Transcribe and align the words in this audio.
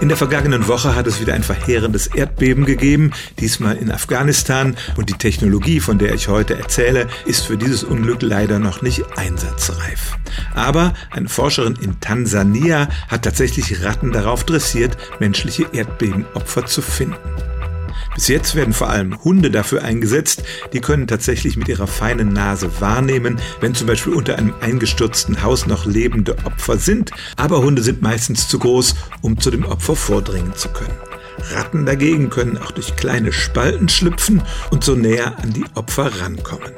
In 0.00 0.08
der 0.08 0.16
vergangenen 0.16 0.66
Woche 0.66 0.96
hat 0.96 1.06
es 1.06 1.20
wieder 1.20 1.34
ein 1.34 1.42
verheerendes 1.42 2.06
Erdbeben 2.06 2.64
gegeben, 2.64 3.12
diesmal 3.38 3.76
in 3.76 3.92
Afghanistan. 3.92 4.74
Und 4.96 5.10
die 5.10 5.18
Technologie, 5.18 5.78
von 5.78 5.98
der 5.98 6.14
ich 6.14 6.28
heute 6.28 6.58
erzähle, 6.58 7.06
ist 7.26 7.44
für 7.46 7.58
dieses 7.58 7.84
Unglück 7.84 8.22
leider 8.22 8.58
noch 8.58 8.80
nicht 8.80 9.04
einsatzreif. 9.18 10.16
Aber 10.54 10.94
eine 11.10 11.28
Forscherin 11.28 11.76
in 11.82 12.00
Tansania 12.00 12.88
hat 13.08 13.24
tatsächlich 13.24 13.84
Ratten 13.84 14.10
darauf 14.10 14.44
dressiert, 14.44 14.96
menschliche 15.18 15.66
Erdbebenopfer 15.70 16.64
zu 16.64 16.80
finden. 16.80 17.29
Bis 18.14 18.28
jetzt 18.28 18.54
werden 18.54 18.72
vor 18.72 18.90
allem 18.90 19.22
Hunde 19.22 19.50
dafür 19.50 19.82
eingesetzt. 19.82 20.42
Die 20.72 20.80
können 20.80 21.06
tatsächlich 21.06 21.56
mit 21.56 21.68
ihrer 21.68 21.86
feinen 21.86 22.32
Nase 22.32 22.80
wahrnehmen, 22.80 23.40
wenn 23.60 23.74
zum 23.74 23.86
Beispiel 23.86 24.12
unter 24.12 24.36
einem 24.36 24.54
eingestürzten 24.60 25.42
Haus 25.42 25.66
noch 25.66 25.86
lebende 25.86 26.36
Opfer 26.44 26.76
sind. 26.76 27.10
Aber 27.36 27.62
Hunde 27.62 27.82
sind 27.82 28.02
meistens 28.02 28.48
zu 28.48 28.58
groß, 28.58 28.94
um 29.20 29.38
zu 29.40 29.50
dem 29.50 29.64
Opfer 29.64 29.96
vordringen 29.96 30.54
zu 30.54 30.68
können. 30.68 30.98
Ratten 31.54 31.86
dagegen 31.86 32.30
können 32.30 32.58
auch 32.58 32.70
durch 32.70 32.96
kleine 32.96 33.32
Spalten 33.32 33.88
schlüpfen 33.88 34.42
und 34.70 34.84
so 34.84 34.94
näher 34.94 35.38
an 35.42 35.52
die 35.52 35.64
Opfer 35.74 36.10
rankommen. 36.20 36.72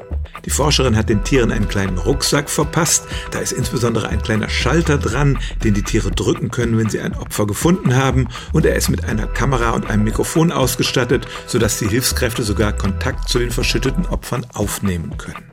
Die 0.45 0.49
Forscherin 0.49 0.97
hat 0.97 1.09
den 1.09 1.23
Tieren 1.23 1.51
einen 1.51 1.67
kleinen 1.67 1.97
Rucksack 1.97 2.49
verpasst. 2.49 3.05
Da 3.31 3.39
ist 3.39 3.53
insbesondere 3.53 4.09
ein 4.09 4.21
kleiner 4.21 4.49
Schalter 4.49 4.97
dran, 4.97 5.39
den 5.63 5.73
die 5.73 5.83
Tiere 5.83 6.11
drücken 6.11 6.51
können, 6.51 6.77
wenn 6.77 6.89
sie 6.89 6.99
ein 6.99 7.15
Opfer 7.15 7.47
gefunden 7.47 7.95
haben. 7.95 8.27
Und 8.51 8.65
er 8.65 8.75
ist 8.75 8.89
mit 8.89 9.05
einer 9.05 9.27
Kamera 9.27 9.71
und 9.71 9.89
einem 9.89 10.03
Mikrofon 10.03 10.51
ausgestattet, 10.51 11.27
sodass 11.47 11.79
die 11.79 11.87
Hilfskräfte 11.87 12.43
sogar 12.43 12.73
Kontakt 12.73 13.29
zu 13.29 13.39
den 13.39 13.51
verschütteten 13.51 14.05
Opfern 14.05 14.45
aufnehmen 14.53 15.17
können. 15.17 15.52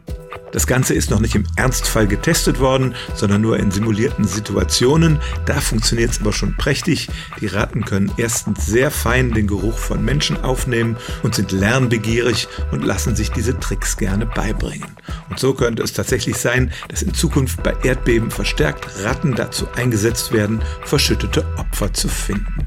Das 0.52 0.66
Ganze 0.66 0.94
ist 0.94 1.10
noch 1.10 1.20
nicht 1.20 1.34
im 1.34 1.44
Ernstfall 1.56 2.06
getestet 2.06 2.60
worden, 2.60 2.94
sondern 3.14 3.40
nur 3.40 3.58
in 3.58 3.70
simulierten 3.70 4.24
Situationen. 4.24 5.20
Da 5.46 5.60
funktioniert 5.60 6.10
es 6.10 6.20
aber 6.20 6.32
schon 6.32 6.56
prächtig. 6.56 7.08
Die 7.40 7.46
Ratten 7.46 7.84
können 7.84 8.12
erstens 8.16 8.66
sehr 8.66 8.90
fein 8.90 9.32
den 9.32 9.46
Geruch 9.46 9.78
von 9.78 10.04
Menschen 10.04 10.42
aufnehmen 10.42 10.96
und 11.22 11.34
sind 11.34 11.52
lernbegierig 11.52 12.48
und 12.72 12.84
lassen 12.84 13.14
sich 13.14 13.30
diese 13.30 13.58
Tricks 13.58 13.96
gerne 13.96 14.26
beibringen. 14.26 14.88
Und 15.28 15.38
so 15.38 15.54
könnte 15.54 15.82
es 15.82 15.92
tatsächlich 15.92 16.36
sein, 16.36 16.72
dass 16.88 17.02
in 17.02 17.14
Zukunft 17.14 17.62
bei 17.62 17.74
Erdbeben 17.84 18.30
verstärkt 18.30 19.04
Ratten 19.04 19.34
dazu 19.34 19.68
eingesetzt 19.76 20.32
werden, 20.32 20.60
verschüttete 20.82 21.44
Opfer 21.56 21.92
zu 21.92 22.08
finden. 22.08 22.66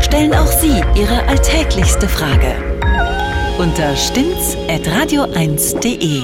Stellen 0.00 0.34
auch 0.34 0.52
Sie 0.60 0.82
Ihre 0.94 1.26
alltäglichste 1.26 2.08
Frage 2.08 2.54
unter 3.58 3.96
stimmtz.radio1.de. 3.96 6.22